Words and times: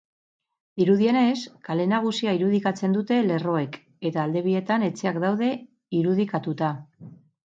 Dirudienez, 0.81 1.33
kale 1.67 1.83
nagusia 1.91 2.31
irudikatzen 2.37 2.95
dute 2.95 3.19
lerroek 3.27 3.77
eta 4.11 4.23
alde 4.23 4.43
bietan 4.47 4.87
etxeak 4.89 5.19
daude 5.27 5.51
irudikatuta. 6.01 6.75